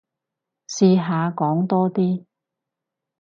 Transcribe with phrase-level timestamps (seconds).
[0.67, 2.25] 試下講多啲